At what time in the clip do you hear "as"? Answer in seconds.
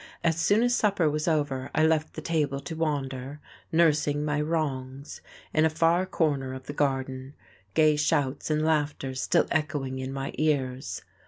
0.23-0.35, 0.63-0.73